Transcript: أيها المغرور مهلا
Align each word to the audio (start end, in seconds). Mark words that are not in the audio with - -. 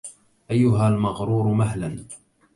أيها 0.51 0.87
المغرور 0.89 1.47
مهلا 1.53 2.05